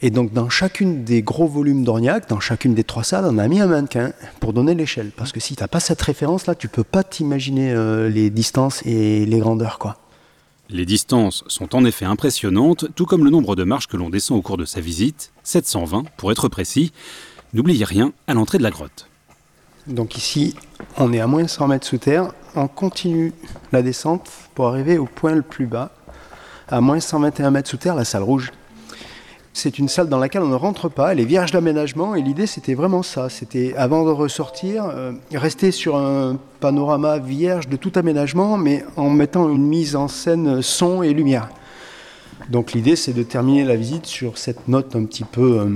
Et 0.00 0.10
donc 0.10 0.32
dans 0.32 0.48
chacune 0.48 1.04
des 1.04 1.22
gros 1.22 1.46
volumes 1.46 1.84
d'Orniac, 1.84 2.28
dans 2.28 2.40
chacune 2.40 2.74
des 2.74 2.84
trois 2.84 3.02
salles, 3.04 3.26
on 3.28 3.38
a 3.38 3.48
mis 3.48 3.60
un 3.60 3.66
mannequin 3.66 4.12
pour 4.40 4.52
donner 4.52 4.74
l'échelle. 4.74 5.10
Parce 5.16 5.32
que 5.32 5.40
si 5.40 5.56
tu 5.56 5.62
n'as 5.62 5.68
pas 5.68 5.80
cette 5.80 6.00
référence-là, 6.00 6.54
tu 6.54 6.68
peux 6.68 6.84
pas 6.84 7.02
t'imaginer 7.02 7.72
euh, 7.72 8.08
les 8.08 8.30
distances 8.30 8.82
et 8.84 9.26
les 9.26 9.38
grandeurs. 9.38 9.78
quoi. 9.78 9.96
Les 10.70 10.86
distances 10.86 11.44
sont 11.48 11.74
en 11.74 11.84
effet 11.84 12.04
impressionnantes, 12.04 12.86
tout 12.94 13.06
comme 13.06 13.24
le 13.24 13.30
nombre 13.30 13.56
de 13.56 13.64
marches 13.64 13.88
que 13.88 13.96
l'on 13.96 14.10
descend 14.10 14.38
au 14.38 14.42
cours 14.42 14.56
de 14.56 14.64
sa 14.64 14.80
visite, 14.80 15.32
720 15.42 16.04
pour 16.16 16.30
être 16.30 16.48
précis. 16.48 16.92
N'oubliez 17.52 17.84
rien 17.84 18.12
à 18.26 18.34
l'entrée 18.34 18.58
de 18.58 18.62
la 18.62 18.70
grotte. 18.70 19.07
Donc 19.88 20.18
ici, 20.18 20.54
on 20.98 21.12
est 21.14 21.20
à 21.20 21.26
moins 21.26 21.48
100 21.48 21.68
mètres 21.68 21.86
sous 21.86 21.96
terre. 21.96 22.32
On 22.54 22.68
continue 22.68 23.32
la 23.72 23.80
descente 23.80 24.30
pour 24.54 24.68
arriver 24.68 24.98
au 24.98 25.06
point 25.06 25.34
le 25.34 25.42
plus 25.42 25.66
bas, 25.66 25.90
à 26.68 26.80
moins 26.82 27.00
121 27.00 27.50
mètres 27.50 27.70
sous 27.70 27.78
terre, 27.78 27.94
la 27.94 28.04
salle 28.04 28.22
rouge. 28.22 28.52
C'est 29.54 29.78
une 29.78 29.88
salle 29.88 30.08
dans 30.08 30.18
laquelle 30.18 30.42
on 30.42 30.48
ne 30.48 30.54
rentre 30.54 30.88
pas, 30.88 31.12
elle 31.12 31.20
est 31.20 31.24
vierge 31.24 31.50
d'aménagement 31.50 32.14
et 32.14 32.22
l'idée 32.22 32.46
c'était 32.46 32.74
vraiment 32.74 33.02
ça, 33.02 33.28
c'était 33.28 33.74
avant 33.76 34.04
de 34.04 34.10
ressortir, 34.10 34.84
euh, 34.84 35.12
rester 35.34 35.72
sur 35.72 35.96
un 35.96 36.38
panorama 36.60 37.18
vierge 37.18 37.66
de 37.68 37.76
tout 37.76 37.90
aménagement 37.96 38.56
mais 38.56 38.84
en 38.96 39.10
mettant 39.10 39.48
une 39.48 39.66
mise 39.66 39.96
en 39.96 40.06
scène 40.06 40.62
son 40.62 41.02
et 41.02 41.12
lumière. 41.12 41.48
Donc 42.50 42.72
l'idée 42.72 42.94
c'est 42.94 43.12
de 43.12 43.24
terminer 43.24 43.64
la 43.64 43.74
visite 43.74 44.06
sur 44.06 44.38
cette 44.38 44.68
note 44.68 44.94
un 44.94 45.04
petit 45.06 45.24
peu 45.24 45.58
euh, 45.58 45.68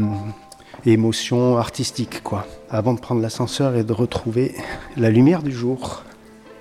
émotion 0.90 1.56
artistique, 1.58 2.22
quoi, 2.22 2.46
avant 2.70 2.94
de 2.94 3.00
prendre 3.00 3.20
l'ascenseur 3.20 3.76
et 3.76 3.84
de 3.84 3.92
retrouver 3.92 4.54
la 4.96 5.10
lumière 5.10 5.42
du 5.42 5.52
jour. 5.52 6.04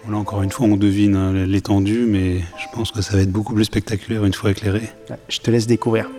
Là 0.10 0.18
encore 0.18 0.42
une 0.42 0.52
fois, 0.52 0.68
on 0.68 0.78
devine 0.78 1.16
hein, 1.16 1.34
l'étendue, 1.46 2.06
mais 2.08 2.40
je 2.40 2.66
pense 2.74 2.92
que 2.92 3.02
ça 3.02 3.16
va 3.16 3.22
être 3.22 3.32
beaucoup 3.32 3.54
plus 3.54 3.66
spectaculaire 3.66 4.26
une 4.26 4.34
fois 4.34 4.52
éclairé. 4.52 4.82
Je 5.28 5.40
te 5.40 5.52
laisse 5.52 5.68
découvrir. 5.68 6.10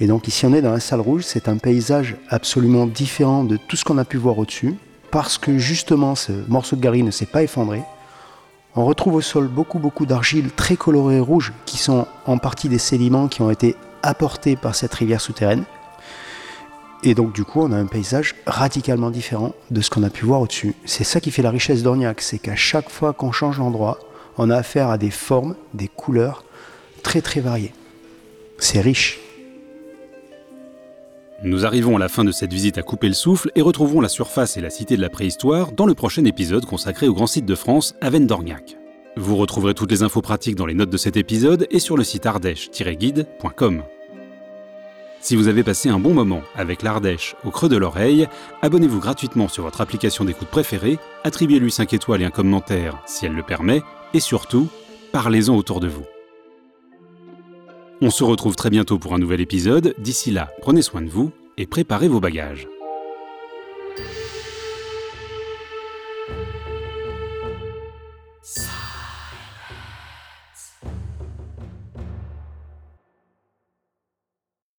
Et 0.00 0.06
donc 0.06 0.28
ici 0.28 0.46
on 0.46 0.54
est 0.54 0.62
dans 0.62 0.70
la 0.70 0.78
salle 0.78 1.00
rouge, 1.00 1.22
c'est 1.24 1.48
un 1.48 1.56
paysage 1.56 2.16
absolument 2.28 2.86
différent 2.86 3.42
de 3.42 3.56
tout 3.56 3.74
ce 3.74 3.84
qu'on 3.84 3.98
a 3.98 4.04
pu 4.04 4.16
voir 4.16 4.38
au-dessus, 4.38 4.76
parce 5.10 5.38
que 5.38 5.58
justement 5.58 6.14
ce 6.14 6.30
morceau 6.48 6.76
de 6.76 6.80
galerie 6.80 7.02
ne 7.02 7.10
s'est 7.10 7.26
pas 7.26 7.42
effondré, 7.42 7.82
on 8.78 8.84
retrouve 8.84 9.16
au 9.16 9.20
sol 9.20 9.48
beaucoup 9.48 9.80
beaucoup 9.80 10.06
d'argiles 10.06 10.52
très 10.52 10.76
colorées 10.76 11.18
rouges 11.18 11.52
qui 11.66 11.78
sont 11.78 12.06
en 12.26 12.38
partie 12.38 12.68
des 12.68 12.78
sédiments 12.78 13.26
qui 13.26 13.42
ont 13.42 13.50
été 13.50 13.74
apportés 14.04 14.54
par 14.54 14.76
cette 14.76 14.94
rivière 14.94 15.20
souterraine. 15.20 15.64
Et 17.02 17.16
donc 17.16 17.32
du 17.32 17.42
coup 17.42 17.60
on 17.60 17.72
a 17.72 17.76
un 17.76 17.86
paysage 17.86 18.36
radicalement 18.46 19.10
différent 19.10 19.52
de 19.72 19.80
ce 19.80 19.90
qu'on 19.90 20.04
a 20.04 20.10
pu 20.10 20.26
voir 20.26 20.42
au-dessus. 20.42 20.76
C'est 20.84 21.02
ça 21.02 21.20
qui 21.20 21.32
fait 21.32 21.42
la 21.42 21.50
richesse 21.50 21.82
d'Orniac, 21.82 22.20
c'est 22.20 22.38
qu'à 22.38 22.54
chaque 22.54 22.88
fois 22.88 23.12
qu'on 23.12 23.32
change 23.32 23.58
d'endroit, 23.58 23.98
on 24.36 24.48
a 24.48 24.56
affaire 24.56 24.90
à 24.90 24.96
des 24.96 25.10
formes, 25.10 25.56
des 25.74 25.88
couleurs 25.88 26.44
très 27.02 27.20
très 27.20 27.40
variées. 27.40 27.74
C'est 28.58 28.80
riche. 28.80 29.18
Nous 31.44 31.64
arrivons 31.64 31.94
à 31.94 32.00
la 32.00 32.08
fin 32.08 32.24
de 32.24 32.32
cette 32.32 32.52
visite 32.52 32.78
à 32.78 32.82
couper 32.82 33.06
le 33.06 33.14
souffle 33.14 33.52
et 33.54 33.62
retrouvons 33.62 34.00
la 34.00 34.08
surface 34.08 34.56
et 34.56 34.60
la 34.60 34.70
cité 34.70 34.96
de 34.96 35.00
la 35.00 35.08
préhistoire 35.08 35.70
dans 35.70 35.86
le 35.86 35.94
prochain 35.94 36.24
épisode 36.24 36.66
consacré 36.66 37.06
au 37.06 37.14
grand 37.14 37.28
site 37.28 37.46
de 37.46 37.54
France, 37.54 37.94
Aven 38.00 38.26
d'Orniac. 38.26 38.76
Vous 39.16 39.36
retrouverez 39.36 39.74
toutes 39.74 39.92
les 39.92 40.02
infos 40.02 40.20
pratiques 40.20 40.56
dans 40.56 40.66
les 40.66 40.74
notes 40.74 40.90
de 40.90 40.96
cet 40.96 41.16
épisode 41.16 41.68
et 41.70 41.78
sur 41.78 41.96
le 41.96 42.02
site 42.02 42.26
ardèche-guide.com. 42.26 43.84
Si 45.20 45.36
vous 45.36 45.46
avez 45.46 45.62
passé 45.62 45.88
un 45.88 46.00
bon 46.00 46.12
moment 46.12 46.42
avec 46.56 46.82
l'Ardèche 46.82 47.36
au 47.44 47.52
creux 47.52 47.68
de 47.68 47.76
l'oreille, 47.76 48.26
abonnez-vous 48.62 48.98
gratuitement 48.98 49.46
sur 49.46 49.62
votre 49.62 49.80
application 49.80 50.24
d'écoute 50.24 50.48
préférée, 50.48 50.98
attribuez-lui 51.22 51.70
5 51.70 51.92
étoiles 51.92 52.22
et 52.22 52.26
un 52.26 52.30
commentaire 52.30 53.00
si 53.06 53.26
elle 53.26 53.34
le 53.34 53.44
permet, 53.44 53.82
et 54.12 54.20
surtout, 54.20 54.68
parlez-en 55.12 55.56
autour 55.56 55.78
de 55.78 55.86
vous. 55.86 56.04
On 58.00 58.10
se 58.10 58.22
retrouve 58.22 58.54
très 58.54 58.70
bientôt 58.70 58.98
pour 59.00 59.12
un 59.14 59.18
nouvel 59.18 59.40
épisode. 59.40 59.92
D'ici 59.98 60.30
là, 60.30 60.52
prenez 60.60 60.82
soin 60.82 61.02
de 61.02 61.08
vous 61.08 61.32
et 61.56 61.66
préparez 61.66 62.06
vos 62.06 62.20
bagages. 62.20 62.68